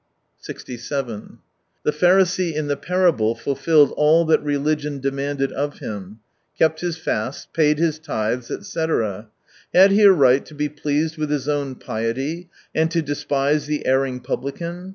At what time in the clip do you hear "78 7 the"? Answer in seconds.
0.39-1.91